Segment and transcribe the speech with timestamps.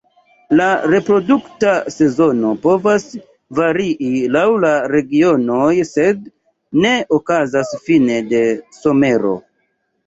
[0.59, 3.05] La reprodukta sezono povas
[3.61, 6.25] varii laŭ la regionoj sed
[6.83, 8.45] ne okazas fine de
[8.83, 9.39] somero.